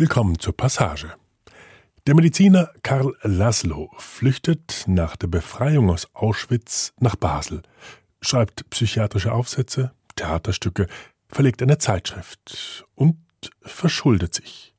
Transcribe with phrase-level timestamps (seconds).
[0.00, 1.12] Willkommen zur Passage.
[2.06, 7.60] Der Mediziner Karl Laszlo flüchtet nach der Befreiung aus Auschwitz nach Basel,
[8.22, 10.86] schreibt psychiatrische Aufsätze, Theaterstücke,
[11.28, 13.18] verlegt eine Zeitschrift und
[13.60, 14.74] verschuldet sich.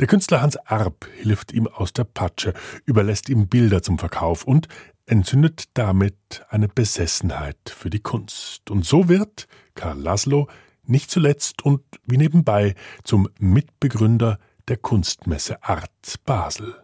[0.00, 2.54] Der Künstler Hans Arp hilft ihm aus der Patsche,
[2.86, 4.68] überlässt ihm Bilder zum Verkauf und
[5.04, 8.70] entzündet damit eine Besessenheit für die Kunst.
[8.70, 10.48] Und so wird Karl Laszlo
[10.88, 14.38] nicht zuletzt und wie nebenbei zum Mitbegründer
[14.68, 15.90] der Kunstmesse Art
[16.24, 16.82] Basel.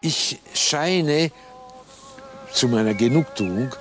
[0.00, 1.30] Ich scheine
[2.52, 3.74] zu meiner Genugtuung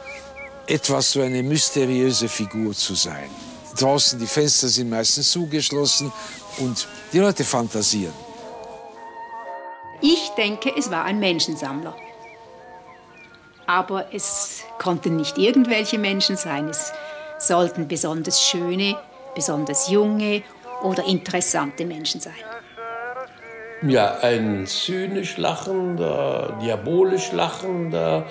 [0.68, 3.30] etwas so eine mysteriöse Figur zu sein.
[3.78, 6.12] Draußen die Fenster sind meistens zugeschlossen
[6.60, 8.14] und die Leute fantasieren.
[10.02, 11.96] Ich denke, es war ein Menschensammler.
[13.66, 16.68] Aber es konnten nicht irgendwelche Menschen sein.
[16.68, 16.92] Es
[17.40, 18.98] sollten besonders schöne,
[19.34, 20.44] besonders junge
[20.84, 22.34] oder interessante Menschen sein.
[23.82, 28.26] Ja, ein zynisch lachender, diabolisch lachender,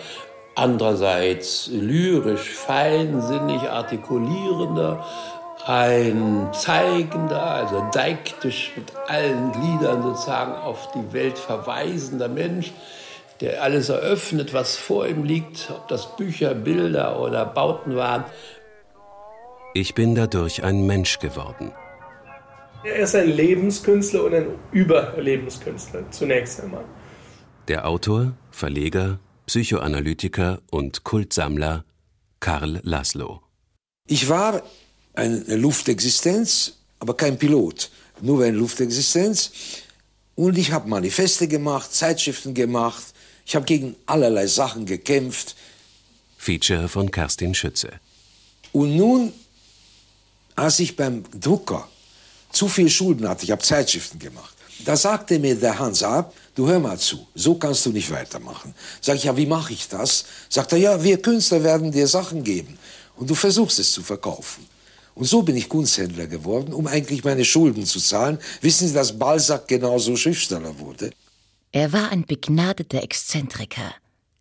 [0.54, 5.04] andererseits lyrisch, feinsinnig artikulierender,
[5.64, 12.72] ein zeigender, also deiktisch mit allen Gliedern sozusagen auf die Welt verweisender Mensch,
[13.40, 18.24] der alles eröffnet, was vor ihm liegt, ob das Bücher, Bilder oder Bauten waren.
[19.74, 21.72] Ich bin dadurch ein Mensch geworden.
[22.84, 26.84] Er ist ein Lebenskünstler und ein Überlebenskünstler, zunächst einmal.
[27.68, 31.84] Der Autor, Verleger, Psychoanalytiker und Kultsammler
[32.40, 33.42] Karl Laszlo.
[34.06, 34.62] Ich war
[35.14, 37.90] eine Luftexistenz, aber kein Pilot,
[38.20, 39.52] nur eine Luftexistenz.
[40.34, 43.04] Und ich habe Manifeste gemacht, Zeitschriften gemacht,
[43.44, 45.56] ich habe gegen allerlei Sachen gekämpft.
[46.38, 48.00] Feature von Kerstin Schütze.
[48.72, 49.32] Und nun,
[50.56, 51.88] als ich beim Drucker
[52.50, 56.68] zu viel Schulden hatte, ich habe Zeitschriften gemacht, da sagte mir der Hans ab, du
[56.68, 58.74] hör mal zu, so kannst du nicht weitermachen.
[59.00, 60.24] Sag ich, ja, wie mache ich das?
[60.48, 62.78] Sagt er, ja, wir Künstler werden dir Sachen geben
[63.16, 64.66] und du versuchst es zu verkaufen.
[65.14, 68.38] Und so bin ich Kunsthändler geworden, um eigentlich meine Schulden zu zahlen.
[68.62, 71.12] Wissen Sie, dass Balzac genauso Schriftsteller wurde?
[71.70, 73.94] Er war ein begnadeter Exzentriker,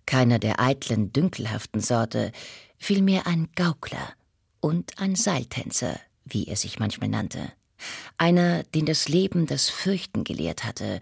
[0.06, 2.32] keiner der eitlen, dünkelhaften Sorte,
[2.78, 4.14] vielmehr ein Gaukler
[4.60, 7.52] und ein Seiltänzer, wie er sich manchmal nannte.
[8.18, 11.00] Einer, den das Leben das Fürchten gelehrt hatte,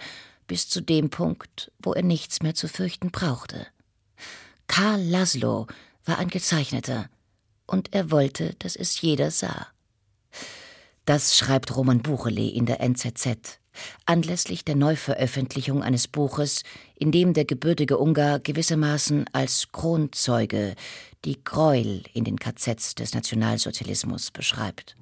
[0.50, 3.68] bis zu dem Punkt, wo er nichts mehr zu fürchten brauchte.
[4.68, 5.68] Karl Laszlo
[6.04, 7.08] war ein Gezeichneter,
[7.68, 9.68] und er wollte, dass es jeder sah.
[11.06, 13.60] Das schreibt Roman Buchele in der NZZ,
[14.06, 16.64] anlässlich der Neuveröffentlichung eines Buches,
[16.96, 20.76] in dem der gebürtige Ungar gewissermaßen als Kronzeuge
[21.26, 24.96] die Gräuel in den KZs des Nationalsozialismus beschreibt.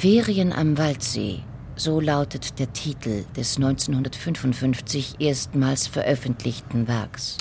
[0.00, 1.38] Ferien am Waldsee,
[1.76, 7.38] so lautet der Titel des 1955 erstmals veröffentlichten Werks.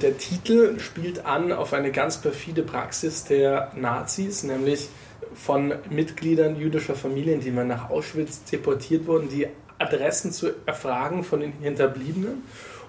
[0.00, 4.88] Der Titel spielt an auf eine ganz perfide Praxis der Nazis, nämlich
[5.34, 9.48] von Mitgliedern jüdischer Familien, die mal nach Auschwitz deportiert wurden, die
[9.78, 12.42] Adressen zu erfragen von den Hinterbliebenen.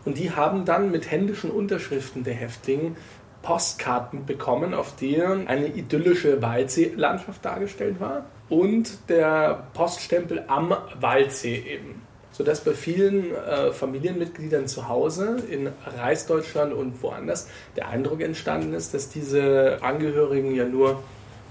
[0.06, 2.96] Und die haben dann mit händischen Unterschriften der Häftlinge
[3.44, 12.02] Postkarten bekommen, auf denen eine idyllische Waldseelandschaft dargestellt war und der Poststempel am Waldsee eben.
[12.32, 18.96] Sodass bei vielen äh, Familienmitgliedern zu Hause in Reichsdeutschland und woanders der Eindruck entstanden ist,
[18.96, 21.03] dass diese Angehörigen ja nur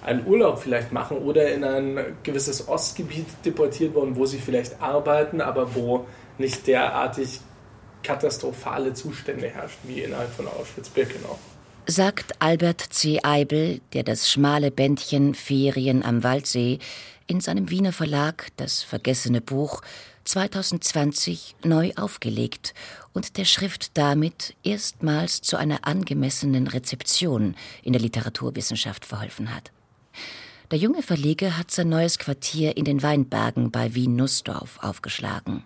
[0.04, 5.40] einen Urlaub vielleicht machen oder in ein gewisses Ostgebiet deportiert wurden, wo sie vielleicht arbeiten,
[5.40, 6.06] aber wo
[6.38, 7.40] nicht derartig
[8.02, 11.38] katastrophale Zustände herrschen wie innerhalb von Auschwitz-Birkenau
[11.86, 13.20] sagt Albert C.
[13.22, 16.78] Eibel, der das schmale Bändchen Ferien am Waldsee
[17.26, 19.82] in seinem Wiener Verlag Das vergessene Buch
[20.24, 22.74] 2020 neu aufgelegt
[23.12, 29.72] und der Schrift damit erstmals zu einer angemessenen Rezeption in der Literaturwissenschaft verholfen hat.
[30.70, 35.64] Der junge Verleger hat sein neues Quartier in den Weinbergen bei Wien-Nussdorf aufgeschlagen.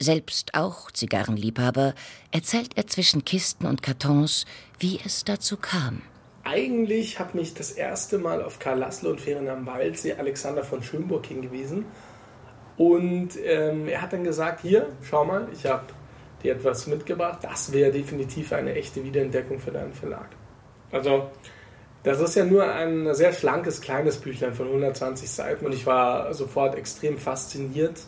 [0.00, 1.92] Selbst auch Zigarrenliebhaber,
[2.30, 4.46] erzählt er zwischen Kisten und Kartons,
[4.78, 6.02] wie es dazu kam.
[6.44, 10.84] Eigentlich hat mich das erste Mal auf Karl Laszlo und Ferien am Waldsee Alexander von
[10.84, 11.84] Schönburg hingewiesen.
[12.76, 15.86] Und ähm, er hat dann gesagt, hier, schau mal, ich habe
[16.44, 17.40] dir etwas mitgebracht.
[17.42, 20.28] Das wäre definitiv eine echte Wiederentdeckung für deinen Verlag.
[20.92, 21.28] Also
[22.04, 26.32] das ist ja nur ein sehr schlankes, kleines Büchlein von 120 Seiten und ich war
[26.32, 28.00] sofort extrem fasziniert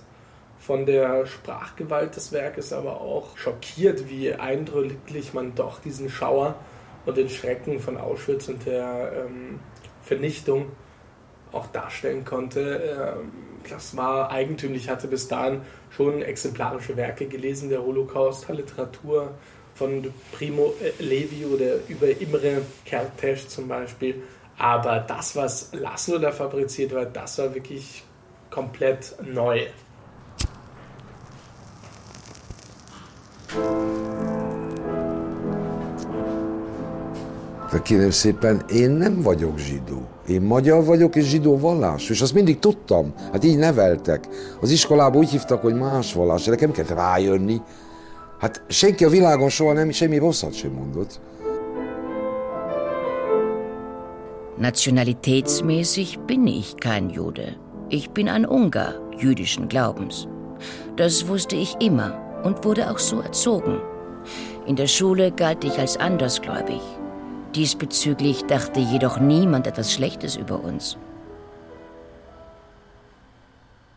[0.61, 6.55] von der Sprachgewalt des Werkes, aber auch schockiert, wie eindrücklich man doch diesen Schauer
[7.07, 9.59] und den Schrecken von Auschwitz und der ähm,
[10.03, 10.67] Vernichtung
[11.51, 13.17] auch darstellen konnte.
[13.21, 13.33] Ähm,
[13.69, 19.33] das war eigentümlich, ich hatte bis dahin schon exemplarische Werke gelesen, der Holocaust, Literatur
[19.75, 24.23] von Primo Levi oder über Imre Kertész zum Beispiel.
[24.59, 28.05] Aber das, was Laszlo da fabriziert war, das war wirklich
[28.51, 29.67] komplett neu.
[37.71, 40.03] De kérem szépen, én nem vagyok zsidó.
[40.27, 43.15] Én magyar vagyok és zsidó vallás, és azt mindig tudtam.
[43.33, 44.29] Hát így neveltek.
[44.61, 47.61] Az iskolában úgy hívtak, hogy más vallás, de nekem kellett rájönni.
[48.39, 51.21] Hát senki a világon soha nem semmi rosszat sem mondott.
[54.59, 57.57] Nationalitätsmäßig bin ich kein Jude.
[57.89, 60.27] Ich bin ein Ungar jüdischen Glaubens.
[60.95, 63.81] Das wusste ich immer und wurde auch so erzogen.
[64.67, 66.81] In der Schule galt ich als andersgläubig.
[67.55, 70.97] Diesbezüglich dachte jedoch niemand etwas Schlechtes über uns.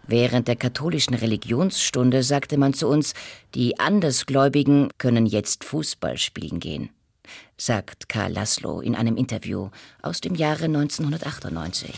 [0.05, 3.13] Während der katholischen Religionsstunde sagte man zu uns,
[3.55, 6.89] die Andersgläubigen können jetzt Fußball spielen gehen,
[7.57, 9.69] sagt Karl Laszlo in einem Interview
[10.01, 11.93] aus dem Jahre 1998.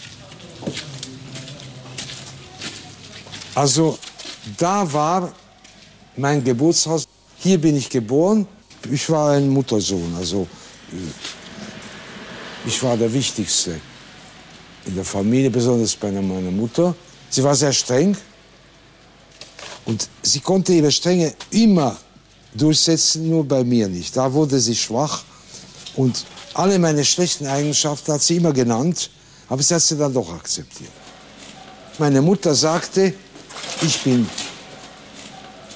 [3.56, 3.98] Also,
[4.58, 5.34] da war
[6.18, 7.08] mein Geburtshaus.
[7.38, 8.48] Hier bin ich geboren.
[8.92, 10.48] Ich war ein Muttersohn, also
[12.66, 13.80] ich war der Wichtigste
[14.86, 16.96] in der Familie, besonders bei meiner Mutter.
[17.30, 18.16] Sie war sehr streng
[19.86, 21.98] und sie konnte ihre Strenge immer
[22.54, 24.16] durchsetzen, nur bei mir nicht.
[24.16, 25.24] Da wurde sie schwach
[25.96, 26.24] und
[26.54, 29.10] alle meine schlechten Eigenschaften hat sie immer genannt,
[29.50, 30.92] aber sie hat sie dann doch akzeptiert.
[31.98, 33.14] Meine Mutter sagte,
[33.82, 34.28] ich bin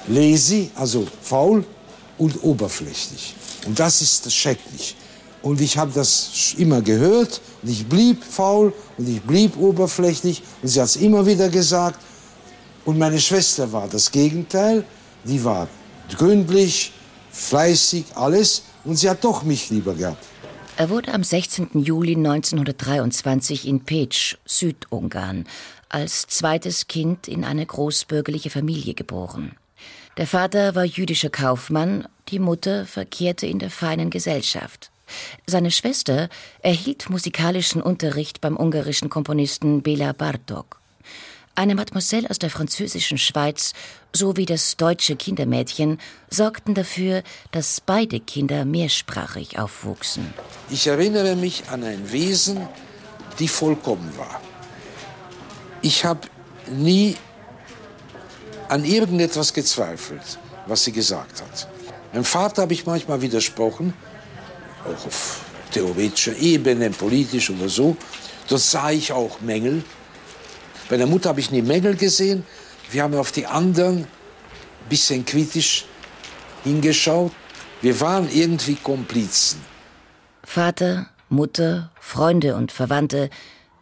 [0.08, 1.66] lazy, also faul
[2.18, 3.36] und oberflächlich.
[3.66, 4.96] Und das ist schrecklich.
[5.42, 10.68] Und ich habe das immer gehört und ich blieb faul und ich blieb oberflächlich und
[10.68, 12.00] sie hat es immer wieder gesagt.
[12.84, 14.84] Und meine Schwester war das Gegenteil.
[15.24, 15.68] Die war
[16.18, 16.92] gründlich,
[17.32, 20.26] fleißig, alles und sie hat doch mich lieber gehabt.
[20.76, 21.72] Er wurde am 16.
[21.74, 25.46] Juli 1923 in Pécs, Südungarn,
[25.90, 29.59] als zweites Kind in eine großbürgerliche Familie geboren.
[30.20, 34.92] Der Vater war jüdischer Kaufmann, die Mutter verkehrte in der feinen Gesellschaft.
[35.48, 36.28] Seine Schwester
[36.62, 40.82] erhielt musikalischen Unterricht beim ungarischen Komponisten Bela Bartok.
[41.56, 43.72] Eine Mademoiselle aus der französischen Schweiz
[44.12, 47.24] sowie das deutsche Kindermädchen sorgten dafür,
[47.54, 50.34] dass beide Kinder mehrsprachig aufwuchsen.
[50.70, 52.68] Ich erinnere mich an ein Wesen,
[53.40, 54.42] die vollkommen war.
[55.82, 56.28] Ich habe
[56.70, 57.16] nie
[58.70, 61.68] an irgendetwas gezweifelt, was sie gesagt hat.
[62.14, 63.94] Meinem Vater habe ich manchmal widersprochen,
[64.86, 67.96] auch auf theoretischer Ebene, politisch oder so.
[68.48, 69.84] Dort sah ich auch Mängel.
[70.90, 72.46] Bei der Mutter habe ich nie Mängel gesehen.
[72.92, 75.86] Wir haben auf die anderen ein bisschen kritisch
[76.64, 77.32] hingeschaut.
[77.82, 79.62] Wir waren irgendwie Komplizen.
[80.44, 83.30] Vater, Mutter, Freunde und Verwandte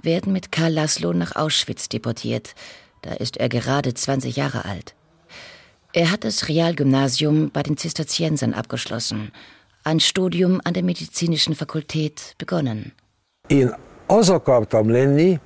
[0.01, 2.56] werden mit Karl Laszlo nach Auschwitz deportiert.
[3.01, 4.96] Da ist er gerade 20 Jahre alt.
[5.94, 9.32] Er hat das Realgymnasium bei den Zisterziensern abgeschlossen
[9.88, 12.94] ein Studium an der medizinischen Fakultät begonnen.
[13.48, 13.75] Én
[14.08, 15.39] az akartam lenni,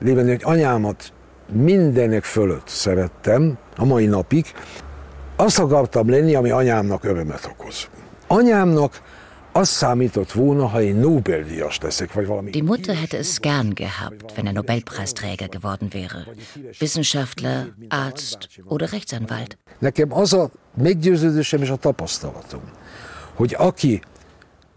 [0.00, 1.12] lében, hogy anyámat
[1.52, 4.46] mindenek fölött szerettem, a mai napig,
[5.36, 7.88] azt akartam lenni, ami anyámnak örömet okoz.
[8.26, 9.02] Anyámnak
[12.52, 16.26] Die Mutter hätte es gern gehabt, wenn er Nobelpreisträger geworden wäre.
[16.80, 19.56] Wissenschaftler, Arzt oder Rechtsanwalt.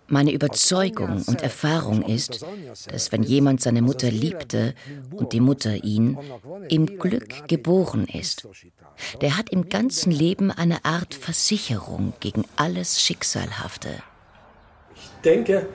[0.10, 2.46] Meine Überzeugung und Erfahrung ist,
[2.92, 4.76] dass wenn jemand seine Mutter liebte
[5.12, 6.18] und die Mutter ihn,
[6.70, 8.48] im Glück geboren ist.
[9.22, 13.90] Der hat im ganzen Leben eine Art Versicherung gegen alles Schicksalhafte.
[15.28, 15.68] Denke,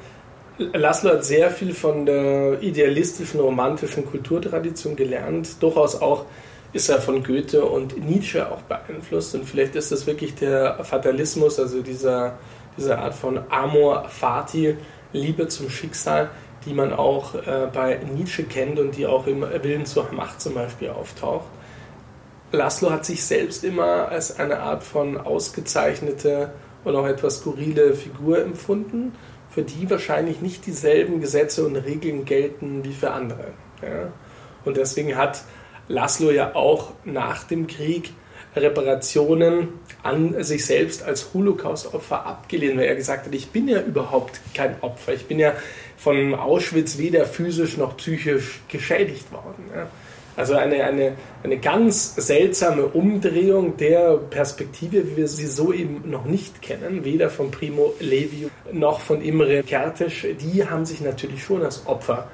[0.59, 5.63] Laszlo hat sehr viel von der idealistischen, romantischen Kulturtradition gelernt.
[5.63, 6.25] Durchaus auch
[6.73, 9.35] ist er von Goethe und Nietzsche auch beeinflusst.
[9.35, 12.39] Und vielleicht ist das wirklich der Fatalismus, also dieser
[12.77, 14.77] diese Art von Amor Fati,
[15.13, 16.31] Liebe zum Schicksal,
[16.65, 20.55] die man auch äh, bei Nietzsche kennt und die auch im Willen zur Macht zum
[20.55, 21.47] Beispiel auftaucht.
[22.53, 26.53] Laszlo hat sich selbst immer als eine Art von ausgezeichnete
[26.85, 29.13] und auch etwas skurrile Figur empfunden,
[29.53, 33.49] für die wahrscheinlich nicht dieselben Gesetze und Regeln gelten wie für andere.
[33.83, 34.13] Ja?
[34.65, 35.45] Und deswegen hat
[35.89, 38.13] Laszlo ja auch nach dem Krieg
[38.55, 39.69] Reparationen
[40.03, 44.77] an sich selbst als Holocaust-Opfer abgelehnt, weil er gesagt hat, ich bin ja überhaupt kein
[44.83, 45.15] Opfer.
[45.15, 45.55] Ich bin ja
[45.97, 49.71] von Auschwitz weder physisch noch psychisch geschädigt worden.
[49.75, 49.89] Ja.
[50.37, 56.25] Also eine, eine, eine ganz seltsame Umdrehung der Perspektive, wie wir sie so eben noch
[56.25, 60.35] nicht kennen, weder von Primo Levi noch von Imre Kertész.
[60.35, 62.29] Die haben sich natürlich schon als Opfer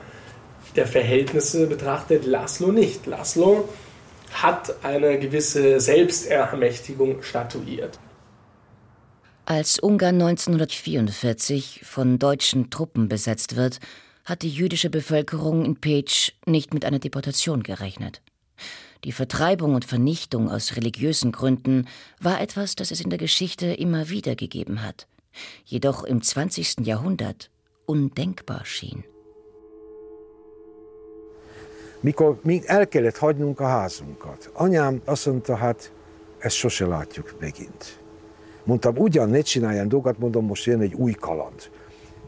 [0.77, 3.07] der Verhältnisse betrachtet, Laszlo nicht.
[3.07, 3.69] Laszlo
[4.33, 7.99] hat eine gewisse Selbstermächtigung statuiert.
[9.45, 13.81] Als Ungarn 1944 von deutschen Truppen besetzt wird,
[14.29, 18.21] hat die jüdische Bevölkerung in Pécs nicht mit einer Deportation gerechnet.
[19.05, 21.87] Die Vertreibung und Vernichtung aus religiösen Gründen
[22.21, 25.07] war etwas, das es in der Geschichte immer wieder gegeben hat,
[25.65, 26.87] jedoch im 20.
[26.87, 27.51] Jahrhundert
[27.87, 29.05] undenkbar schien.
[32.01, 35.93] Mikor még el kellett hagynunk a házunkat, anyám azt mondta, hát
[36.39, 37.99] ezt sose látjuk megint.
[38.65, 41.71] Mondtam, ugyan ne csináljan dolgokat, mondom, most jön egy új kaland.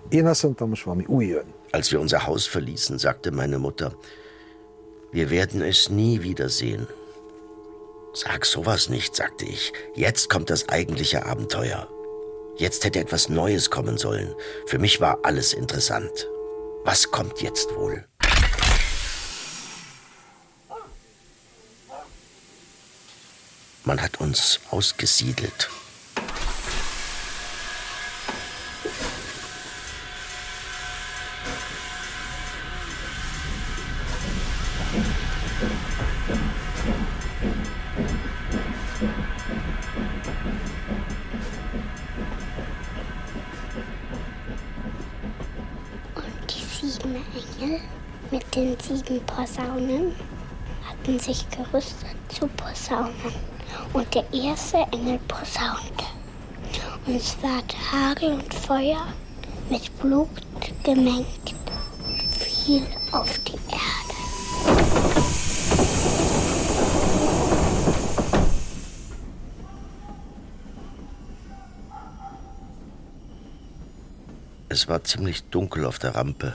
[0.09, 1.45] Én azt mondtam, most valami új jön.
[1.73, 3.95] Als wir unser Haus verließen, sagte meine Mutter,
[5.12, 6.87] wir werden es nie wiedersehen.
[8.12, 9.73] Sag sowas nicht, sagte ich.
[9.95, 11.89] Jetzt kommt das eigentliche Abenteuer.
[12.57, 14.35] Jetzt hätte etwas Neues kommen sollen.
[14.67, 16.29] Für mich war alles interessant.
[16.85, 18.05] Was kommt jetzt wohl?
[23.85, 25.71] Man hat uns ausgesiedelt.
[49.37, 50.15] Posaunen
[50.85, 53.15] hatten sich gerüstet zu posaunen.
[53.93, 56.05] Und der erste Engel posaunte.
[57.07, 59.07] Und es war Hagel und Feuer
[59.69, 60.29] mit Blut
[60.83, 61.55] gemengt,
[62.31, 62.83] fiel
[63.13, 64.11] auf die Erde.
[74.69, 76.55] Es war ziemlich dunkel auf der Rampe.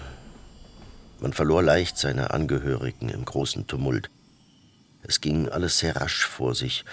[1.25, 4.11] Man verlor leicht seine Angehörigen im großen Tumult.
[5.01, 6.85] Es ging alles sehr rasch vor sich,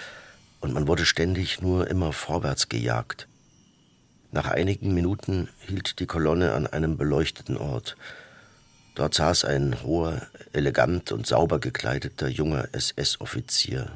[0.59, 3.27] und man wurde ständig nur immer vorwärts gejagt.
[4.31, 7.95] Nach einigen Minuten hielt die Kolonne an einem beleuchteten Ort.
[8.95, 13.91] Dort saß ein hoher, elegant und sauber gekleideter junger SS-Offizier,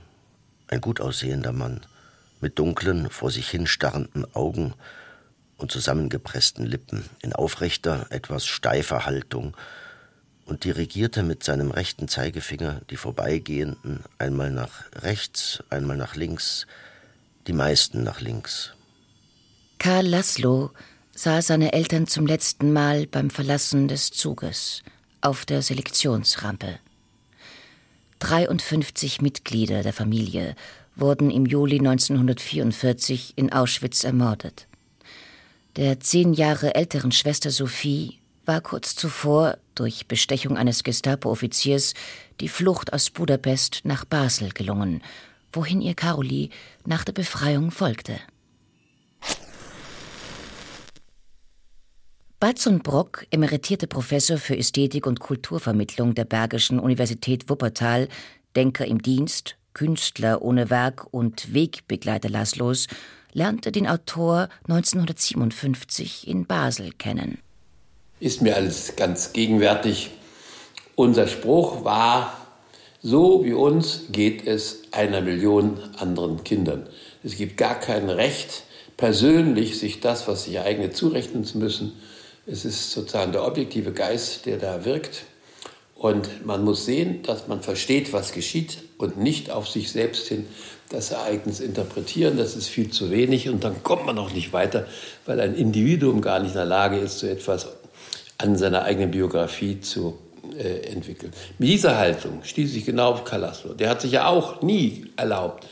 [0.67, 1.81] ein gut aussehender Mann,
[2.41, 4.75] mit dunklen, vor sich hin starrenden Augen
[5.57, 9.57] und zusammengepressten Lippen, in aufrechter, etwas steifer Haltung,
[10.47, 16.65] und dirigierte mit seinem rechten Zeigefinger die Vorbeigehenden einmal nach rechts, einmal nach links,
[17.47, 18.73] die meisten nach links.
[19.77, 20.71] Karl Laszlo
[21.13, 24.83] sah seine Eltern zum letzten Mal beim Verlassen des Zuges
[25.21, 26.79] auf der Selektionsrampe.
[28.19, 30.55] 53 Mitglieder der Familie
[30.95, 34.67] wurden im Juli 1944 in Auschwitz ermordet.
[35.75, 41.93] Der zehn Jahre älteren Schwester Sophie war kurz zuvor durch Bestechung eines Gestapo-Offiziers
[42.39, 45.01] die Flucht aus Budapest nach Basel gelungen,
[45.51, 46.49] wohin ihr Caroli
[46.85, 48.19] nach der Befreiung folgte.
[52.39, 58.09] Batzon Brock, emeritierte Professor für Ästhetik und Kulturvermittlung der Bergischen Universität Wuppertal,
[58.55, 62.87] Denker im Dienst, Künstler ohne Werk und Wegbegleiter Laszlos,
[63.33, 67.39] lernte den Autor 1957 in Basel kennen
[68.19, 70.11] ist mir alles ganz gegenwärtig.
[70.95, 72.35] Unser Spruch war,
[73.01, 76.87] so wie uns geht es einer Million anderen Kindern.
[77.23, 78.63] Es gibt gar kein Recht,
[78.97, 81.93] persönlich sich das, was sich eigene zurechnen zu müssen.
[82.47, 85.25] Es ist sozusagen der objektive Geist, der da wirkt.
[85.95, 90.47] Und man muss sehen, dass man versteht, was geschieht und nicht auf sich selbst hin
[90.89, 92.37] das Ereignis interpretieren.
[92.37, 94.87] Das ist viel zu wenig und dann kommt man auch nicht weiter,
[95.25, 97.67] weil ein Individuum gar nicht in der Lage ist, so etwas
[98.37, 100.17] an seiner eigenen Biografie zu
[100.57, 101.31] äh, entwickeln.
[101.57, 103.73] Mit dieser Haltung stieß ich genau auf Kalaslo.
[103.73, 105.67] Der hat sich ja auch nie erlaubt,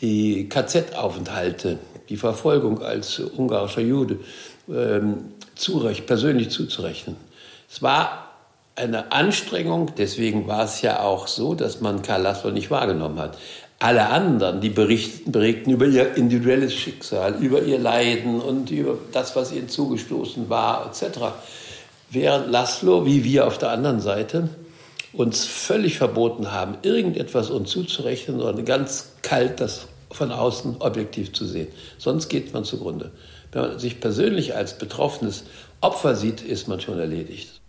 [0.00, 1.78] die KZ-Aufenthalte,
[2.08, 4.18] die Verfolgung als ungarischer Jude
[4.68, 7.16] ähm, zurecht, persönlich zuzurechnen.
[7.70, 8.30] Es war
[8.76, 13.36] eine Anstrengung, deswegen war es ja auch so, dass man Karl Laszlo nicht wahrgenommen hat.
[13.78, 19.36] Alle anderen, die berichten, berichten über ihr individuelles Schicksal, über ihr Leiden und über das,
[19.36, 21.18] was ihnen zugestoßen war, etc.
[22.10, 24.48] Während Laszlo, wie wir auf der anderen Seite,
[25.12, 31.44] uns völlig verboten haben, irgendetwas uns zuzurechnen, sondern ganz kalt das von außen objektiv zu
[31.44, 31.68] sehen.
[31.98, 33.12] Sonst geht man zugrunde.
[33.52, 35.44] Wenn man sich persönlich als betroffenes
[35.80, 37.59] Opfer sieht, ist man schon erledigt.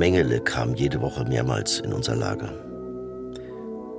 [0.00, 2.50] Mengele kam jede Woche mehrmals in unser Lager.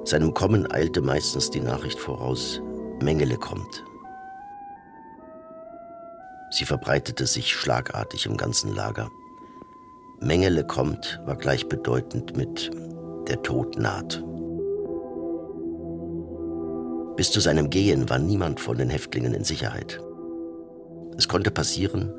[0.04, 2.60] Seinem Kommen eilte meistens die Nachricht voraus,
[3.04, 3.84] Mengele kommt.
[6.50, 9.12] Sie verbreitete sich schlagartig im ganzen Lager.
[10.20, 12.72] Mengele kommt war gleichbedeutend mit
[13.28, 14.24] der Tod naht.
[17.16, 20.02] Bis zu seinem Gehen war niemand von den Häftlingen in Sicherheit.
[21.16, 22.12] Es konnte passieren,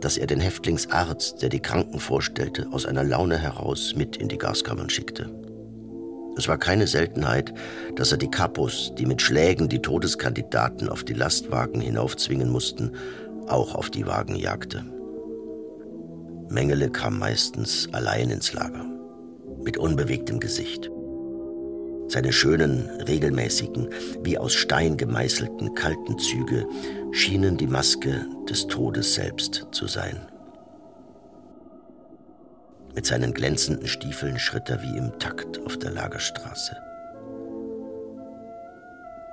[0.00, 4.38] dass er den Häftlingsarzt, der die Kranken vorstellte, aus einer Laune heraus mit in die
[4.38, 5.30] Gaskammern schickte.
[6.36, 7.52] Es war keine Seltenheit,
[7.96, 12.92] dass er die Kapos, die mit Schlägen die Todeskandidaten auf die Lastwagen hinaufzwingen mussten,
[13.46, 14.84] auch auf die Wagen jagte.
[16.48, 18.86] Mengele kam meistens allein ins Lager,
[19.62, 20.90] mit unbewegtem Gesicht.
[22.10, 23.88] Seine schönen, regelmäßigen,
[24.24, 26.66] wie aus Stein gemeißelten, kalten Züge
[27.12, 30.20] schienen die Maske des Todes selbst zu sein.
[32.96, 36.76] Mit seinen glänzenden Stiefeln schritt er wie im Takt auf der Lagerstraße.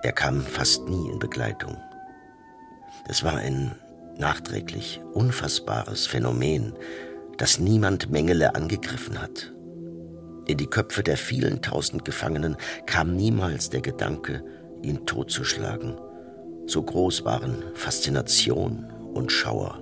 [0.03, 1.77] Er kam fast nie in Begleitung.
[3.10, 3.74] Es war ein
[4.19, 6.74] nachträglich unfassbares Phänomen,
[7.39, 9.51] das niemand Mengele angegriffen hat.
[10.47, 14.43] In die Köpfe der vielen tausend Gefangenen kam niemals der Gedanke,
[14.81, 15.97] ihn totzuschlagen
[16.67, 19.81] so groß waren Faszination und Schauer.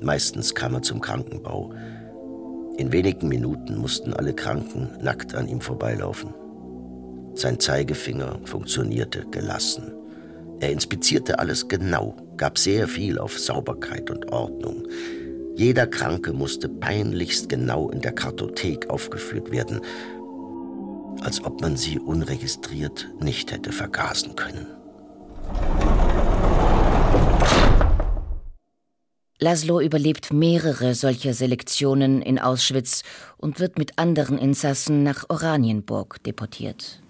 [0.00, 1.72] Meistens kam er zum Krankenbau.
[2.76, 6.32] In wenigen Minuten mussten alle Kranken nackt an ihm vorbeilaufen.
[7.34, 9.92] Sein Zeigefinger funktionierte gelassen.
[10.60, 14.86] Er inspizierte alles genau, gab sehr viel auf Sauberkeit und Ordnung.
[15.56, 19.80] Jeder Kranke musste peinlichst genau in der Kartothek aufgeführt werden,
[21.20, 24.66] als ob man sie unregistriert nicht hätte vergasen können.
[29.38, 33.02] Laszlo überlebt mehrere solcher Selektionen in Auschwitz
[33.36, 37.03] und wird mit anderen Insassen nach Oranienburg deportiert.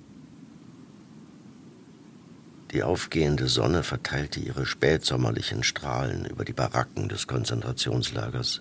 [2.75, 8.61] Die aufgehende Sonne verteilte ihre spätsommerlichen Strahlen über die Baracken des Konzentrationslagers.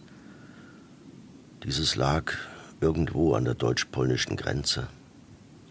[1.63, 2.31] Dieses lag
[2.79, 4.87] irgendwo an der deutsch-polnischen Grenze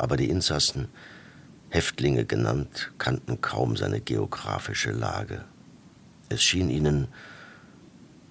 [0.02, 0.88] aber die Insassen,
[1.70, 5.44] Häftlinge genannt, kannten kaum seine geografische Lage.
[6.28, 7.06] Es schien ihnen,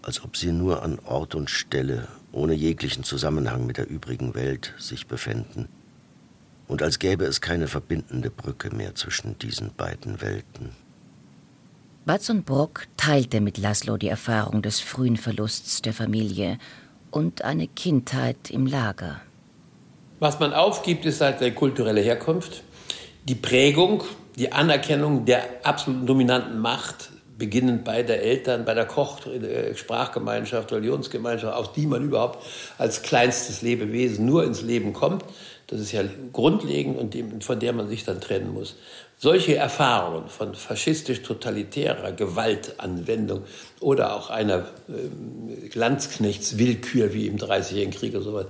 [0.01, 4.73] als ob sie nur an Ort und Stelle, ohne jeglichen Zusammenhang mit der übrigen Welt,
[4.77, 5.69] sich befänden,
[6.71, 10.69] und als gäbe es keine verbindende Brücke mehr zwischen diesen beiden Welten.
[12.05, 16.57] Watson Brock teilte mit Laszlo die Erfahrung des frühen Verlusts der Familie
[17.11, 19.19] und eine Kindheit im Lager.
[20.19, 22.63] Was man aufgibt, ist halt die kulturelle Herkunft,
[23.25, 24.05] die Prägung,
[24.37, 30.71] die Anerkennung der absolut dominanten Macht, beginnend bei der Eltern, bei der Koch, äh, Sprachgemeinschaft,
[30.71, 32.45] Religionsgemeinschaft, aus die man überhaupt
[32.77, 35.25] als kleinstes Lebewesen nur ins Leben kommt.
[35.71, 36.03] Das ist ja
[36.33, 38.75] grundlegend und von der man sich dann trennen muss.
[39.17, 43.43] Solche Erfahrungen von faschistisch-totalitärer Gewaltanwendung
[43.79, 48.45] oder auch einer äh, Landsknechtswillkür wie im Dreißigjährigen Krieg oder sowas,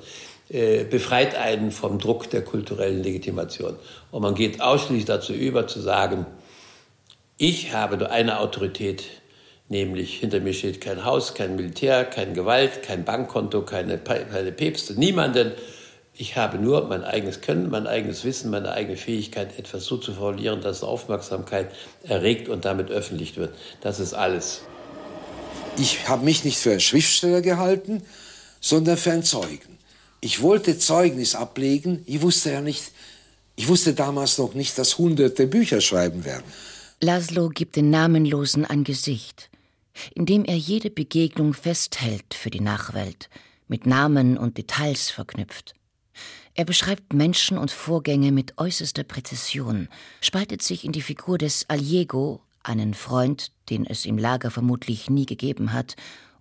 [0.50, 3.76] äh, befreit einen vom Druck der kulturellen Legitimation.
[4.10, 6.26] Und man geht ausschließlich dazu über, zu sagen,
[7.38, 9.04] ich habe nur eine Autorität,
[9.70, 14.94] nämlich hinter mir steht kein Haus, kein Militär, keine Gewalt, kein Bankkonto, keine, keine Päpste,
[15.00, 15.52] niemanden.
[16.14, 20.14] Ich habe nur mein eigenes Können, mein eigenes Wissen, meine eigene Fähigkeit, etwas so zu
[20.14, 21.72] formulieren, dass Aufmerksamkeit
[22.04, 23.56] erregt und damit öffentlich wird.
[23.80, 24.62] Das ist alles.
[25.78, 28.04] Ich habe mich nicht für einen Schriftsteller gehalten,
[28.60, 29.78] sondern für einen Zeugen.
[30.20, 32.04] Ich wollte Zeugnis ablegen.
[32.06, 32.92] Ich wusste ja nicht,
[33.56, 36.44] ich wusste damals noch nicht, dass hunderte Bücher schreiben werden.
[37.00, 39.50] Laszlo gibt den Namenlosen ein Gesicht,
[40.14, 43.30] indem er jede Begegnung festhält für die Nachwelt,
[43.68, 45.74] mit Namen und Details verknüpft.
[46.54, 49.88] Er beschreibt Menschen und Vorgänge mit äußerster Präzision,
[50.20, 55.26] spaltet sich in die Figur des Aliego, einen Freund, den es im Lager vermutlich nie
[55.26, 55.96] gegeben hat,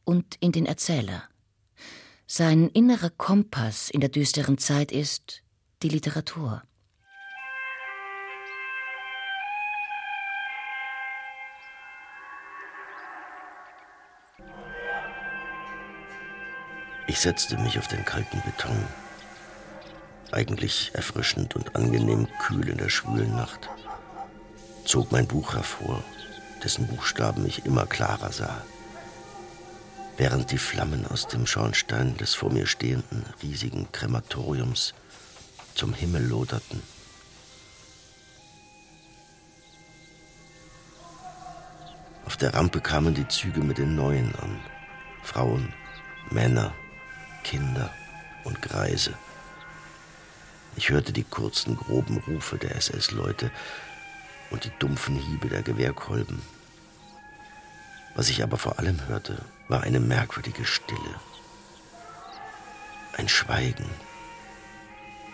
[0.05, 1.23] und in den Erzähler.
[2.27, 5.43] Sein innerer Kompass in der düsteren Zeit ist
[5.83, 6.63] die Literatur.
[17.07, 18.85] Ich setzte mich auf den kalten Beton.
[20.33, 23.69] Eigentlich erfrischend und angenehm kühl in der schwülen Nacht.
[24.85, 26.03] Zog mein Buch hervor,
[26.63, 28.63] dessen Buchstaben ich immer klarer sah.
[30.17, 34.95] Während die Flammen aus dem Schornstein des vor mir stehenden riesigen Krematoriums
[35.75, 36.83] zum Himmel loderten.
[42.27, 44.61] Auf der Rampe kamen die Züge mit den Neuen an.
[45.25, 45.73] Frauen,
[46.31, 46.73] Männer,
[47.43, 47.91] Kinder
[48.45, 49.15] und Greise.
[50.81, 53.51] Ich hörte die kurzen, groben Rufe der SS-Leute
[54.51, 56.41] und die dumpfen Hiebe der Gewehrkolben.
[58.15, 61.21] Was ich aber vor allem hörte, war eine merkwürdige Stille.
[63.13, 63.91] Ein Schweigen,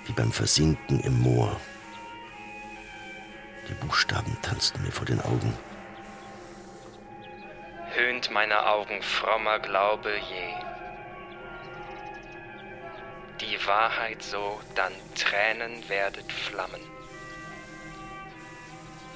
[0.06, 1.60] wie beim Versinken im Moor.
[3.68, 5.56] Die Buchstaben tanzten mir vor den Augen.
[7.94, 10.75] Höhnt meine Augen frommer Glaube je
[13.40, 16.80] die Wahrheit so, dann Tränen werdet Flammen.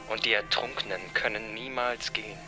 [0.09, 2.39] Und die Ertrunkenen können niemals gehen.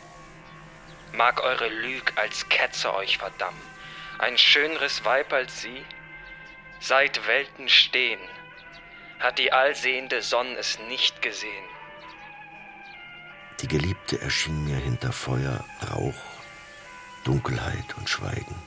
[1.13, 3.61] Mag eure Lüg als Ketzer euch verdammen,
[4.19, 5.85] ein schöneres Weib als sie,
[6.79, 8.19] seit Welten stehen,
[9.19, 11.65] hat die allsehende Sonne es nicht gesehen.
[13.61, 16.13] Die Geliebte erschien mir hinter Feuer, Rauch,
[17.23, 18.62] Dunkelheit und Schweigen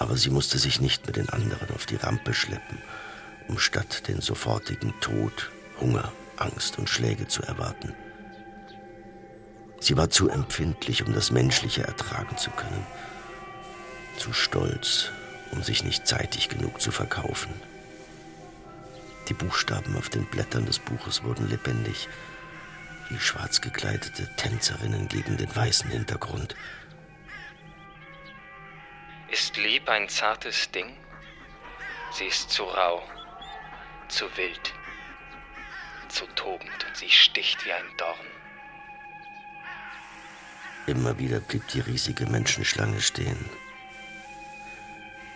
[0.00, 2.78] aber sie musste sich nicht mit den anderen auf die Rampe schleppen,
[3.48, 7.94] um statt den sofortigen Tod, Hunger, Angst und Schläge zu erwarten.
[9.78, 12.86] Sie war zu empfindlich, um das Menschliche ertragen zu können,
[14.16, 15.10] zu stolz,
[15.52, 17.52] um sich nicht zeitig genug zu verkaufen.
[19.28, 22.08] Die Buchstaben auf den Blättern des Buches wurden lebendig,
[23.10, 26.54] wie schwarz gekleidete Tänzerinnen gegen den weißen Hintergrund.
[29.30, 30.96] Ist lieb ein zartes Ding?
[32.12, 33.00] Sie ist zu rau,
[34.08, 34.74] zu wild,
[36.08, 38.26] zu tobend und sie sticht wie ein Dorn.
[40.88, 43.48] Immer wieder blieb die riesige Menschenschlange stehen.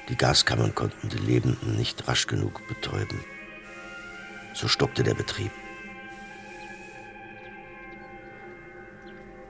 [0.08, 3.24] Die Gaskammern konnten die Lebenden nicht rasch genug betäuben.
[4.54, 5.52] So stockte der Betrieb.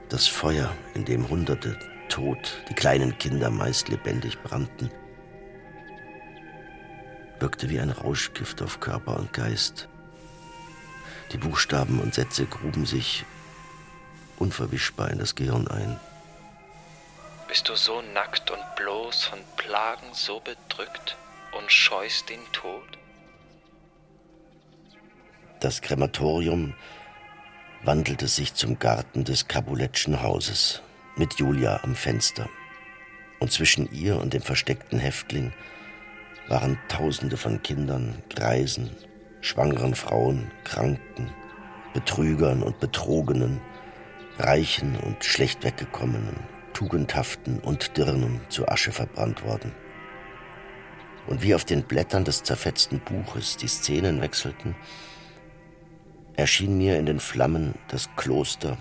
[0.09, 1.79] Das Feuer, in dem Hunderte,
[2.15, 4.89] tot, die kleinen Kinder meist lebendig brannten,
[7.39, 9.89] wirkte wie ein Rauschgift auf Körper und Geist.
[11.33, 13.25] Die Buchstaben und Sätze gruben sich
[14.37, 15.99] unverwischbar in das Gehirn ein.
[17.49, 21.17] Bist du so nackt und bloß von Plagen so bedrückt
[21.51, 22.97] und scheust den Tod?
[25.59, 26.75] Das Krematorium
[27.83, 30.81] wandelte sich zum Garten des Kabuletschen Hauses
[31.17, 32.49] mit Julia am Fenster.
[33.39, 35.53] Und zwischen ihr und dem versteckten Häftling
[36.47, 38.91] waren Tausende von Kindern, Greisen,
[39.41, 41.31] schwangeren Frauen, Kranken,
[41.93, 43.61] Betrügern und Betrogenen,
[44.37, 46.39] Reichen und schlecht weggekommenen,
[46.73, 49.71] Tugendhaften und Dirnen zu Asche verbrannt worden.
[51.27, 54.75] Und wie auf den Blättern des zerfetzten Buches die Szenen wechselten,
[56.35, 58.77] erschien mir in den Flammen das Kloster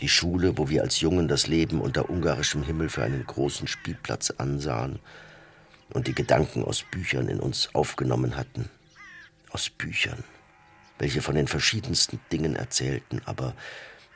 [0.00, 4.30] die Schule, wo wir als Jungen das Leben unter ungarischem Himmel für einen großen Spielplatz
[4.30, 4.98] ansahen
[5.92, 8.68] und die Gedanken aus Büchern in uns aufgenommen hatten.
[9.50, 10.22] Aus Büchern,
[10.98, 13.54] welche von den verschiedensten Dingen erzählten, aber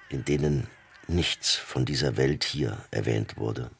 [0.08, 0.66] in denen
[1.06, 3.70] nichts von dieser Welt hier erwähnt wurde.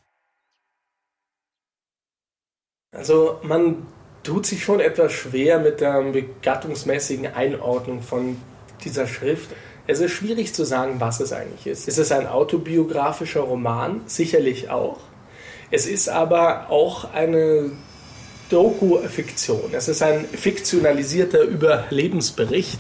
[2.93, 3.87] Also man
[4.23, 8.41] tut sich schon etwas schwer mit der begattungsmäßigen Einordnung von
[8.85, 9.51] dieser Schrift.
[9.87, 11.89] Es ist schwierig zu sagen, was es eigentlich ist.
[11.89, 14.03] Ist es ein autobiografischer Roman?
[14.07, 14.99] Sicherlich auch.
[15.71, 17.71] Es ist aber auch eine
[18.51, 19.71] Doku-Fiktion.
[19.73, 22.79] Es ist ein fiktionalisierter Überlebensbericht.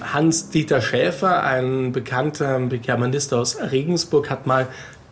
[0.00, 4.68] Hans-Dieter Schäfer, ein bekannter Germanist aus Regensburg, hat mal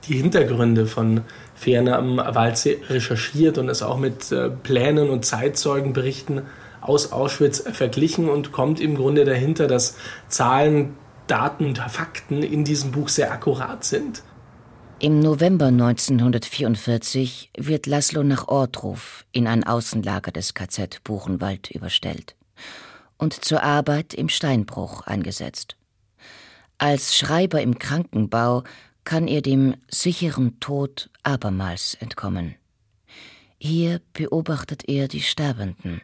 [0.08, 1.22] die Hintergründe von
[1.54, 6.42] Ferne am Waldsee recherchiert und es auch mit äh, Plänen und Zeitzeugenberichten
[6.80, 9.96] aus Auschwitz verglichen und kommt im Grunde dahinter, dass
[10.28, 10.94] Zahlen
[11.28, 14.22] Daten und Fakten in diesem Buch sehr akkurat sind.
[15.00, 22.34] Im November 1944 wird Laszlo nach Ortruf in ein Außenlager des KZ Buchenwald überstellt
[23.16, 25.76] und zur Arbeit im Steinbruch eingesetzt.
[26.78, 28.64] Als Schreiber im Krankenbau
[29.04, 32.56] kann er dem sicheren Tod abermals entkommen.
[33.58, 36.00] Hier beobachtet er die Sterbenden.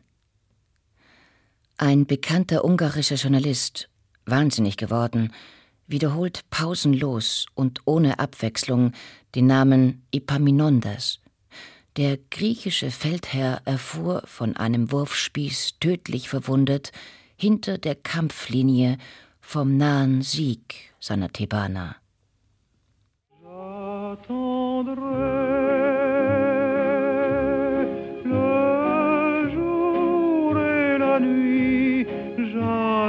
[1.76, 3.88] Ein bekannter ungarischer Journalist,
[4.26, 5.32] wahnsinnig geworden,
[5.87, 8.92] wiederholt pausenlos und ohne Abwechslung
[9.34, 11.20] den Namen Epaminondas.
[11.96, 16.90] Der griechische Feldherr erfuhr von einem Wurfspieß tödlich verwundet
[17.37, 18.98] hinter der Kampflinie
[19.40, 21.96] vom nahen Sieg seiner Thebaner.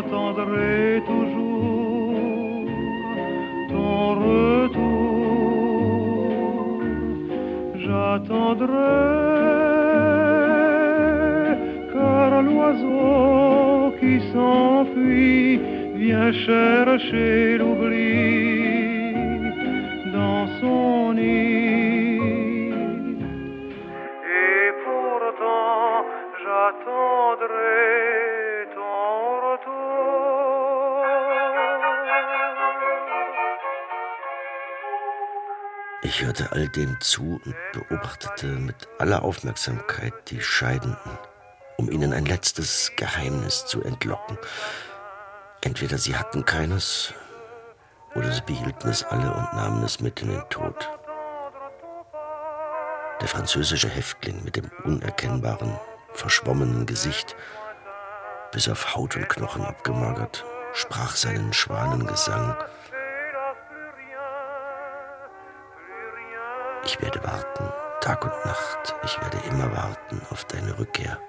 [0.06, 0.85] j'attendrai
[4.26, 5.16] retour.
[7.84, 9.06] J'attendrai
[11.94, 15.60] car l'oiseau qui s'enfuit
[15.96, 18.75] vient chercher l'oubli
[36.16, 41.18] Ich hörte all dem zu und beobachtete mit aller Aufmerksamkeit die Scheidenden,
[41.76, 44.38] um ihnen ein letztes Geheimnis zu entlocken.
[45.60, 47.14] Entweder sie hatten keines,
[48.16, 50.90] oder sie behielten es alle und nahmen es mit in den Tod.
[53.20, 55.78] Der französische Häftling mit dem unerkennbaren,
[56.14, 57.36] verschwommenen Gesicht,
[58.54, 62.56] bis auf Haut und Knochen abgemagert, sprach seinen Schwanengesang
[66.86, 71.20] Ich werde warten, Tag und Nacht, ich werde immer warten auf deine Rückkehr.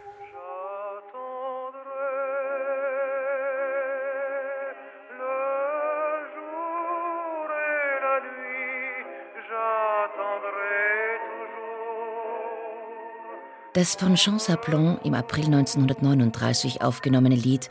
[13.73, 17.69] Das von Jean Sablon im April 1939 aufgenommene Lied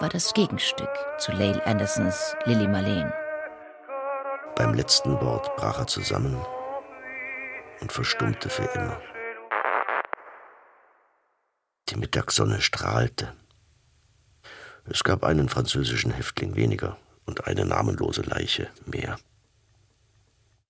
[0.00, 3.12] war das Gegenstück zu Lael Andersons Lily Marlene.
[4.54, 6.36] Beim letzten Wort brach er zusammen
[7.80, 9.00] und verstummte für immer.
[11.88, 13.32] Die Mittagssonne strahlte.
[14.90, 19.18] Es gab einen französischen Häftling weniger und eine namenlose Leiche mehr.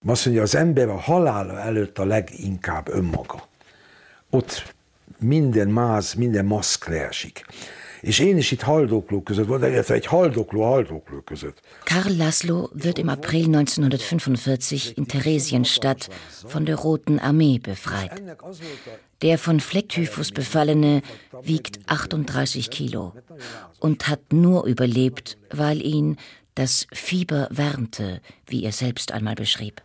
[0.07, 3.49] Azt mondja, az ember a halála előtt a leginkább önmaga.
[4.31, 4.75] Ott
[5.19, 6.90] minden máz, minden maszk.
[8.07, 11.61] És én is itt haldokló között volt, illetve egy haldokló haldokló között.
[11.85, 16.09] Karl Laszlo wird im April 1945 in Theresienstadt
[16.42, 18.23] von der Roten Armee befreit.
[19.19, 21.03] Der von Flecktyphus befallene
[21.42, 23.12] wiegt 38 Kilo
[23.81, 26.16] und hat nur überlebt, weil ihn
[26.55, 29.83] das Fieber wärmte, wie er selbst einmal beschrieb.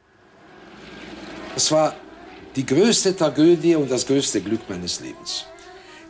[1.55, 1.95] Es war
[2.55, 5.45] die größte Tragödie und das größte Glück meines Lebens.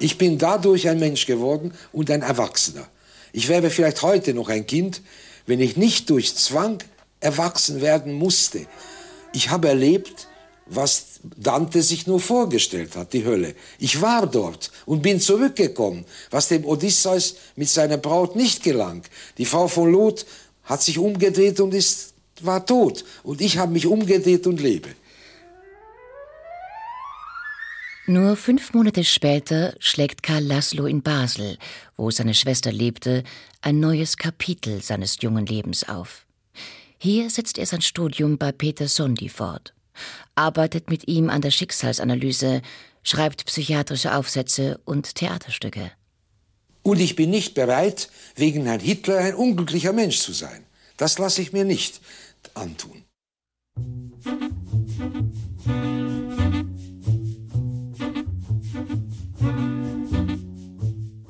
[0.02, 2.88] Ich bin dadurch ein Mensch geworden und ein Erwachsener.
[3.34, 5.02] Ich wäre vielleicht heute noch ein Kind,
[5.46, 6.80] wenn ich nicht durch Zwang
[7.20, 8.66] erwachsen werden musste.
[9.32, 10.28] Ich habe erlebt,
[10.66, 13.54] was Dante sich nur vorgestellt hat, die Hölle.
[13.78, 19.04] Ich war dort und bin zurückgekommen, was dem Odysseus mit seiner Braut nicht gelang.
[19.38, 20.26] Die Frau von Lot
[20.64, 23.06] hat sich umgedreht und ist, war tot.
[23.22, 24.90] Und ich habe mich umgedreht und lebe.
[28.12, 31.58] Nur fünf Monate später schlägt Karl Laszlo in Basel,
[31.96, 33.24] wo seine Schwester lebte,
[33.62, 36.26] ein neues Kapitel seines jungen Lebens auf.
[36.98, 39.74] Hier setzt er sein Studium bei Peter Sondi fort,
[40.36, 42.62] arbeitet mit ihm an der Schicksalsanalyse,
[43.02, 45.94] schreibt psychiatrische Aufsätze und Theaterstücke.
[46.84, 50.66] Und ich bin nicht bereit, wegen Herrn Hitler ein unglücklicher Mensch zu sein.
[50.98, 52.02] Das lasse ich mir nicht
[52.56, 53.06] antun.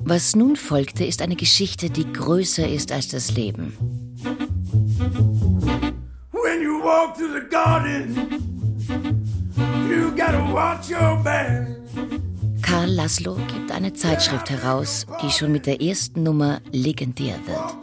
[0.04, 3.72] Was nun folgte, ist eine Geschichte, die größer ist als das Leben.
[6.32, 8.16] When you walk through the garden,
[9.88, 11.68] you gotta watch your back.
[12.62, 17.76] Karl Laszlo gibt eine Zeitschrift heraus, die schon mit der ersten Nummer legendär wird.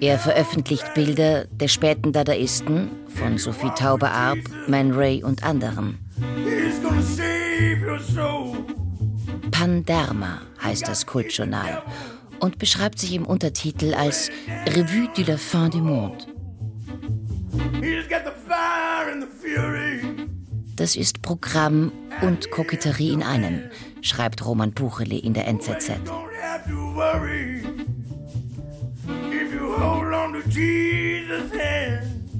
[0.00, 5.98] Er veröffentlicht Bilder der späten Dadaisten von Sophie Tauber-Arp, Man Ray und anderen.
[9.50, 11.82] Panderma heißt das Kultjournal
[12.40, 14.30] und beschreibt sich im Untertitel als
[14.66, 16.26] Revue de la fin du monde.
[20.76, 21.92] Das ist Programm
[22.22, 23.70] und Koketterie in einem,
[24.00, 25.90] schreibt Roman Buchele in der NZZ.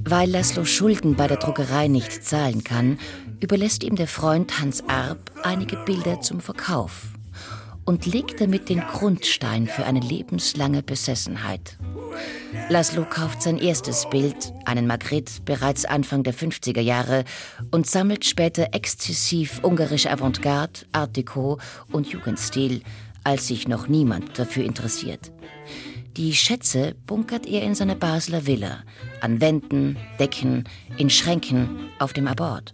[0.03, 2.97] Weil Laszlo Schulden bei der Druckerei nicht zahlen kann,
[3.39, 7.07] überlässt ihm der Freund Hans Arp einige Bilder zum Verkauf
[7.85, 11.77] und legt damit den Grundstein für eine lebenslange Besessenheit.
[12.69, 17.23] Laszlo kauft sein erstes Bild, einen Magritte, bereits Anfang der 50er Jahre
[17.71, 21.59] und sammelt später exzessiv ungarische Avantgarde, Art Deco
[21.91, 22.81] und Jugendstil,
[23.23, 25.31] als sich noch niemand dafür interessiert.
[26.17, 28.83] Die Schätze bunkert er in seiner Basler Villa,
[29.21, 30.65] an Wänden, Decken,
[30.97, 32.73] in Schränken, auf dem Abort.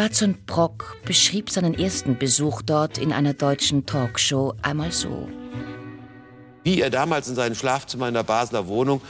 [0.00, 5.28] Batzon Brock beschrieb seinen ersten Besuch dort in einer deutschen Talkshow einmal so.
[6.64, 9.02] Wie er damals in seinem Schlafzimmer in der Basler Wohnung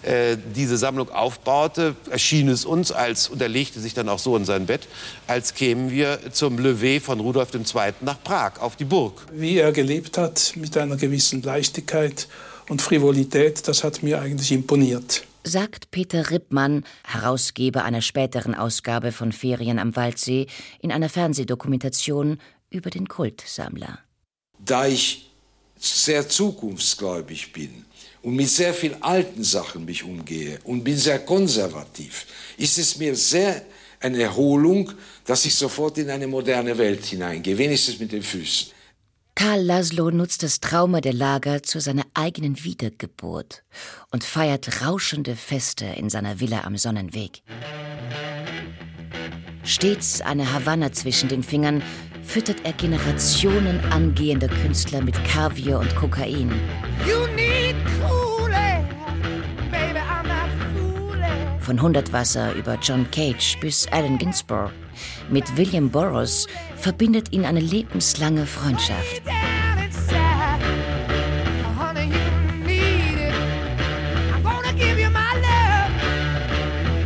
[0.00, 4.34] äh, diese Sammlung aufbaute, erschien es uns als, und er legte sich dann auch so
[4.38, 4.88] in sein Bett,
[5.26, 7.92] als kämen wir zum Levé von Rudolf II.
[8.00, 9.26] nach Prag, auf die Burg.
[9.30, 12.26] Wie er gelebt hat, mit einer gewissen Leichtigkeit
[12.70, 15.24] und Frivolität, das hat mir eigentlich imponiert.
[15.48, 20.46] Sagt Peter Rippmann, Herausgeber einer späteren Ausgabe von Ferien am Waldsee,
[20.82, 23.98] in einer Fernsehdokumentation über den Kultsammler.
[24.58, 25.30] Da ich
[25.78, 27.86] sehr zukunftsgläubig bin
[28.20, 32.26] und mit sehr vielen alten Sachen mich umgehe und bin sehr konservativ,
[32.58, 33.62] ist es mir sehr
[34.00, 34.92] eine Erholung,
[35.24, 38.72] dass ich sofort in eine moderne Welt hineingehe, wenigstens mit den Füßen.
[39.38, 43.62] Karl Laszlo nutzt das Trauma der Lager zu seiner eigenen Wiedergeburt
[44.10, 47.42] und feiert rauschende Feste in seiner Villa am Sonnenweg.
[49.62, 51.84] Stets eine Havanna zwischen den Fingern
[52.24, 56.52] füttert er Generationen angehender Künstler mit Kaviar und Kokain.
[61.60, 64.72] Von Hundertwasser über John Cage bis Allen Ginsberg.
[65.30, 69.22] Mit William Burroughs verbindet ihn eine lebenslange Freundschaft.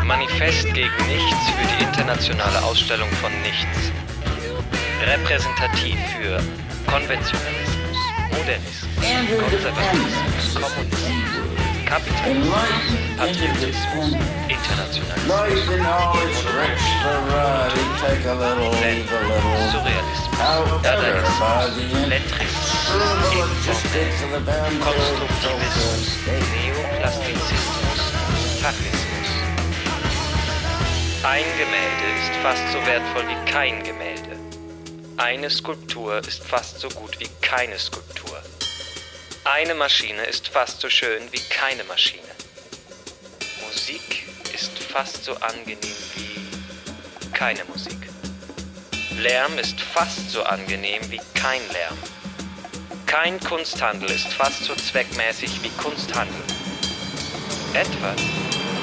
[0.05, 3.93] Manifest gegen Nichts für die internationale Ausstellung von Nichts.
[5.07, 6.39] Repräsentativ für
[6.87, 7.97] Konventionalismus,
[8.31, 8.93] Modernismus,
[9.41, 14.13] Konservatismus, Kommunismus, Kapitalismus, Patriotismus,
[14.49, 15.27] Internationalismus,
[19.73, 22.73] Surrealismus, Dadaismus, Lettrismus,
[24.81, 26.07] Konstruktivismus,
[26.53, 28.01] Neoplastizismus,
[28.61, 29.29] Fachismus.
[31.25, 34.37] Ein Gemälde ist fast so wertvoll wie kein Gemälde.
[35.17, 38.43] Eine Skulptur ist fast so gut wie keine Skulptur.
[39.45, 42.32] Eine Maschine ist fast so schön wie keine Maschine.
[43.73, 45.79] Musik ist fast so angenehm
[46.15, 47.97] wie keine Musik.
[49.19, 51.97] Lärm ist fast so angenehm wie kein Lärm.
[53.07, 56.43] Kein Kunsthandel ist fast so zweckmäßig wie Kunsthandel.
[57.73, 58.21] Etwas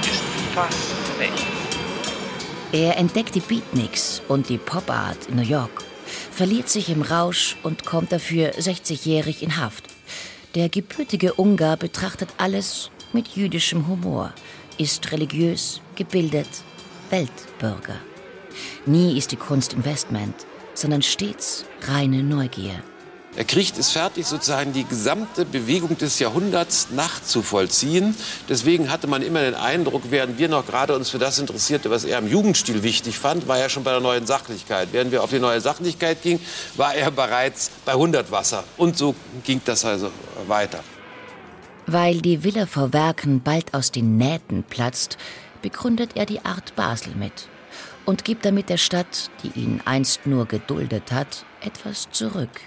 [0.02, 0.24] ist
[0.56, 1.46] fast nicht.
[2.72, 5.84] Er entdeckt die Beatniks und die Pop Art in New York,
[6.32, 9.84] verliert sich im Rausch und kommt dafür 60-jährig in Haft.
[10.56, 14.34] Der gebürtige Ungar betrachtet alles mit jüdischem Humor,
[14.80, 16.48] ist religiös, gebildet,
[17.10, 17.96] Weltbürger.
[18.86, 20.36] Nie ist die Kunst Investment,
[20.74, 22.82] sondern stets reine Neugier.
[23.36, 28.16] Er kriegt es fertig, sozusagen die gesamte Bewegung des Jahrhunderts nachzuvollziehen.
[28.48, 32.06] Deswegen hatte man immer den Eindruck, während wir noch gerade uns für das interessierte, was
[32.06, 34.90] er im Jugendstil wichtig fand, war er schon bei der neuen Sachlichkeit.
[34.92, 36.42] Während wir auf die neue Sachlichkeit gingen,
[36.76, 38.64] war er bereits bei Hundertwasser.
[38.78, 39.14] Und so
[39.44, 40.10] ging das also
[40.48, 40.84] weiter.
[41.92, 45.18] Weil die Villa vor Werken bald aus den Nähten platzt,
[45.64, 47.50] begründet er die Art Basel mit
[48.06, 52.62] und gibt damit der Stadt, die ihn einst nur geduldet hat, etwas zurück.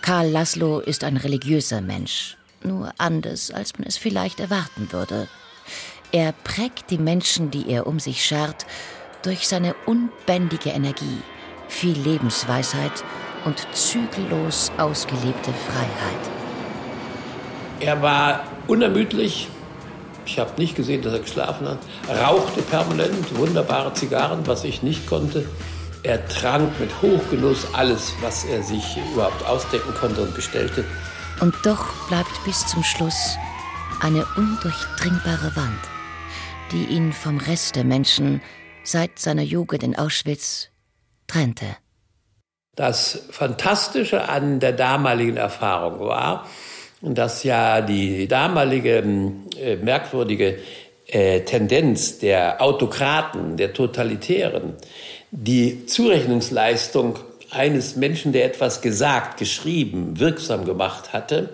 [0.00, 5.26] Karl Laszlo ist ein religiöser Mensch, nur anders, als man es vielleicht erwarten würde.
[6.12, 8.64] Er prägt die Menschen, die er um sich schart,
[9.22, 11.18] durch seine unbändige Energie,
[11.66, 13.02] viel Lebensweisheit
[13.44, 16.33] und zügellos ausgelebte Freiheit.
[17.84, 19.48] Er war unermüdlich.
[20.24, 21.78] Ich habe nicht gesehen, dass er geschlafen hat.
[22.08, 25.46] Rauchte permanent wunderbare Zigarren, was ich nicht konnte.
[26.02, 30.82] Er trank mit Hochgenuss alles, was er sich überhaupt ausdecken konnte und bestellte.
[31.40, 33.36] Und doch bleibt bis zum Schluss
[34.00, 35.80] eine undurchdringbare Wand,
[36.72, 38.40] die ihn vom Rest der Menschen
[38.82, 40.70] seit seiner Jugend in Auschwitz
[41.26, 41.66] trennte.
[42.76, 46.46] Das Fantastische an der damaligen Erfahrung war,
[47.04, 49.04] dass ja die damalige
[49.60, 50.58] äh, merkwürdige
[51.06, 54.74] äh, Tendenz der Autokraten, der Totalitären,
[55.30, 57.18] die Zurechnungsleistung
[57.50, 61.50] eines Menschen, der etwas gesagt, geschrieben, wirksam gemacht hatte,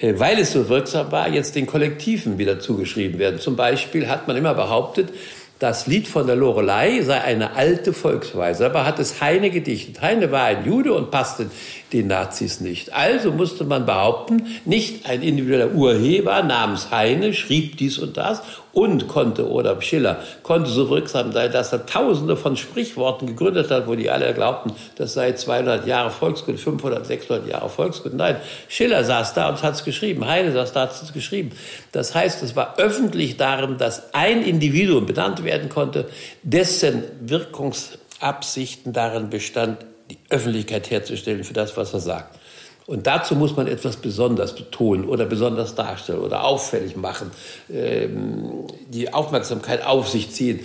[0.00, 3.40] äh, weil es so wirksam war, jetzt den Kollektiven wieder zugeschrieben werden.
[3.40, 5.10] Zum Beispiel hat man immer behauptet,
[5.58, 8.66] das Lied von der Lorelei sei eine alte Volksweise.
[8.66, 10.00] Aber hat es Heine gedichtet.
[10.00, 11.50] Heine war ein Jude und passte
[11.92, 12.92] den Nazis nicht.
[12.92, 19.08] Also musste man behaupten, nicht ein individueller Urheber namens Heine schrieb dies und das und
[19.08, 23.94] konnte, oder Schiller, konnte so wirksam sein, dass er tausende von Sprichworten gegründet hat, wo
[23.94, 28.16] die alle glaubten, das sei 200 Jahre Volkskunde, 500, 600 Jahre Volkskunde.
[28.16, 28.36] Nein,
[28.68, 31.50] Schiller saß da und hat es geschrieben, Heine saß da und hat es geschrieben.
[31.92, 36.06] Das heißt, es war öffentlich darin, dass ein Individuum benannt werden konnte,
[36.42, 39.78] dessen Wirkungsabsichten darin bestand,
[40.10, 42.38] die Öffentlichkeit herzustellen für das, was er sagt.
[42.86, 47.30] Und dazu muss man etwas besonders betonen oder besonders darstellen oder auffällig machen,
[47.70, 50.60] ähm, die Aufmerksamkeit auf sich ziehen,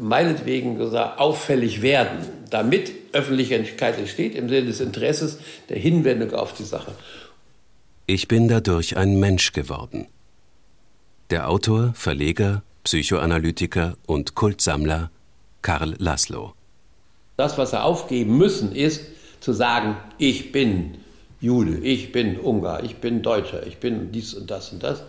[0.00, 5.38] meinetwegen gesagt, auffällig werden, damit Öffentlichkeit entsteht im Sinne des Interesses
[5.68, 6.92] der Hinwendung auf die Sache.
[8.06, 10.08] Ich bin dadurch ein Mensch geworden.
[11.30, 15.10] Der Autor, Verleger, Psychoanalytiker und Kultsammler
[15.62, 16.54] Karl Laszlo.
[17.40, 19.00] Das, was er aufgeben müssen, ist
[19.40, 20.98] zu sagen, ich bin
[21.40, 25.04] Jude, ich bin Ungar, ich bin Deutscher, ich bin dies und das und das.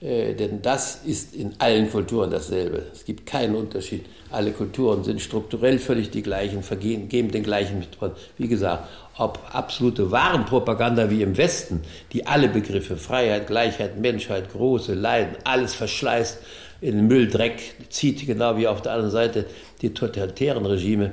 [0.00, 2.84] Äh, denn das ist in allen Kulturen dasselbe.
[2.90, 4.06] Es gibt keinen Unterschied.
[4.30, 8.16] Alle Kulturen sind strukturell völlig die gleichen, vergehen, geben den gleichen Mittelpunkt.
[8.38, 11.82] Wie gesagt, ob absolute Warenpropaganda wie im Westen,
[12.14, 16.38] die alle Begriffe Freiheit, Gleichheit, Menschheit, große Leiden, alles verschleißt,
[16.80, 17.60] in den Mülldreck
[17.90, 19.44] zieht, genau wie auf der anderen Seite
[19.82, 21.12] die totalitären Regime,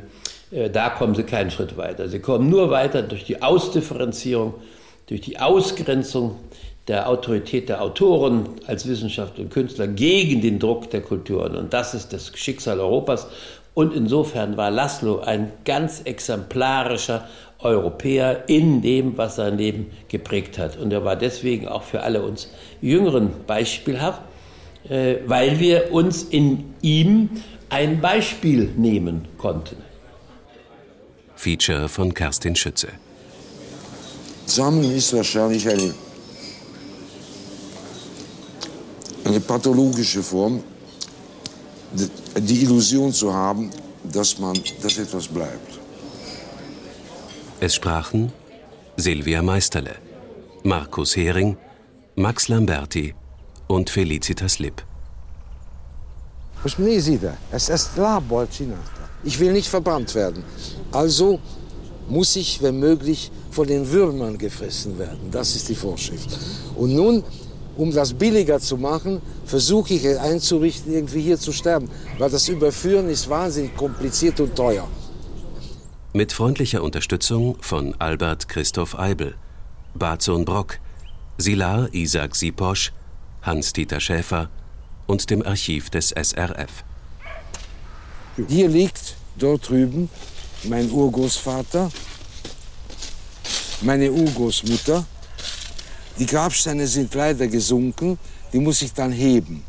[0.51, 2.09] da kommen sie keinen Schritt weiter.
[2.09, 4.55] Sie kommen nur weiter durch die Ausdifferenzierung,
[5.07, 6.35] durch die Ausgrenzung
[6.87, 11.55] der Autorität der Autoren als Wissenschaftler und Künstler gegen den Druck der Kulturen.
[11.55, 13.27] Und das ist das Schicksal Europas.
[13.73, 17.27] Und insofern war Laszlo ein ganz exemplarischer
[17.59, 20.77] Europäer in dem, was sein Leben geprägt hat.
[20.77, 22.49] Und er war deswegen auch für alle uns
[22.81, 24.21] Jüngeren beispielhaft,
[24.89, 27.29] äh, weil wir uns in ihm
[27.69, 29.77] ein Beispiel nehmen konnten.
[31.41, 32.89] Feature von Kerstin Schütze.
[34.45, 35.91] Sammeln ist wahrscheinlich eine,
[39.23, 40.63] eine pathologische Form,
[42.37, 43.71] die Illusion zu haben,
[44.03, 45.79] dass, man, dass etwas bleibt.
[47.59, 48.31] Es sprachen
[48.97, 49.95] Silvia Meisterle,
[50.61, 51.57] Markus Hering,
[52.15, 53.15] Max Lamberti
[53.67, 54.83] und Felicitas Lipp.
[59.23, 60.43] Ich will nicht verbrannt werden.
[60.91, 61.39] Also
[62.09, 65.29] muss ich, wenn möglich, von den Würmern gefressen werden.
[65.31, 66.37] Das ist die Vorschrift.
[66.75, 67.23] Und nun,
[67.77, 71.89] um das billiger zu machen, versuche ich einzurichten, irgendwie hier zu sterben.
[72.17, 74.87] Weil das Überführen ist wahnsinnig kompliziert und teuer.
[76.13, 79.35] Mit freundlicher Unterstützung von Albert Christoph Eibel,
[79.93, 80.79] Barzon Brock,
[81.37, 82.91] Silar Isaac Siposch,
[83.41, 84.49] Hans-Dieter Schäfer
[85.07, 86.83] und dem Archiv des SRF.
[88.47, 90.09] Hier liegt dort drüben
[90.63, 91.91] mein Urgroßvater,
[93.81, 95.05] meine Urgroßmutter.
[96.19, 98.19] Die Grabsteine sind leider gesunken,
[98.53, 99.63] die muss ich dann heben.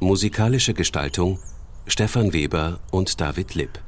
[0.00, 1.38] Musikalische Gestaltung
[1.86, 3.80] Stefan Weber und David Lipp.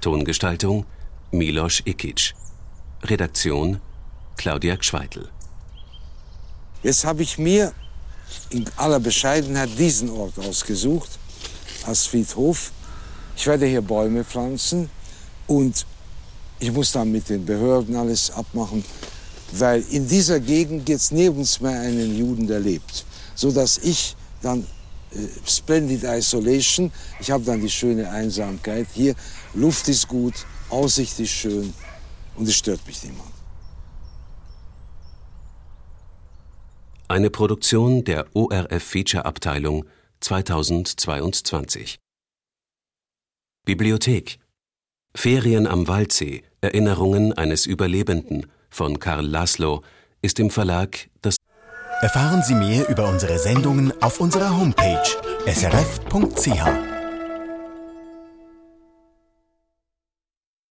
[0.00, 0.86] Tongestaltung
[1.30, 2.34] Milos Ikic.
[3.02, 3.80] Redaktion
[4.36, 5.28] Claudia Gschweitel.
[6.82, 7.72] Jetzt habe ich mir
[8.50, 11.18] in aller Bescheidenheit diesen Ort ausgesucht
[11.86, 12.72] als Friedhof.
[13.36, 14.90] Ich werde hier Bäume pflanzen
[15.46, 15.86] und
[16.60, 18.84] ich muss dann mit den Behörden alles abmachen,
[19.52, 23.04] weil in dieser Gegend gibt es nirgends mehr einen Juden, der lebt.
[23.34, 24.66] So dass ich dann
[25.12, 28.88] äh, Splendid Isolation, ich habe dann die schöne Einsamkeit.
[28.92, 29.14] Hier,
[29.54, 30.34] Luft ist gut,
[30.68, 31.72] Aussicht ist schön
[32.36, 33.30] und es stört mich niemand.
[37.10, 39.84] Eine Produktion der ORF Feature Abteilung
[40.20, 41.98] 2022.
[43.64, 44.38] Bibliothek
[45.14, 49.82] Ferien am Waldsee Erinnerungen eines Überlebenden von Karl Laszlo
[50.22, 51.36] ist im Verlag das
[52.00, 55.02] Erfahren Sie mehr über unsere Sendungen auf unserer Homepage
[55.46, 56.87] srf.ch.